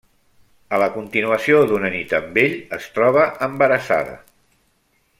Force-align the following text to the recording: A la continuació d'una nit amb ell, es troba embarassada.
A 0.77 0.79
la 0.83 0.87
continuació 0.95 1.59
d'una 1.73 1.91
nit 1.97 2.15
amb 2.21 2.41
ell, 2.47 2.57
es 2.79 2.91
troba 2.97 3.29
embarassada. 3.51 4.21